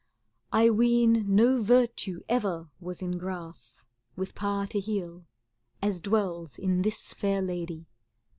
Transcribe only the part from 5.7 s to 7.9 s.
as dwells in this fair lady.